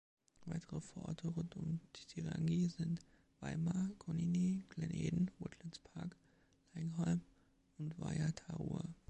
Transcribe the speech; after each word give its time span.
Weitere 0.45 0.81
Vororte 0.81 1.27
rund 1.27 1.55
um 1.57 1.79
Titirangi 1.93 2.69
sind 2.69 3.01
Waima, 3.39 3.91
Konini, 3.99 4.63
Glen 4.69 4.89
Eden, 4.91 5.29
Woodlands 5.37 5.77
Park, 5.77 6.15
Laingholm 6.73 7.21
und 7.77 7.99
Waiatarua. 7.99 8.91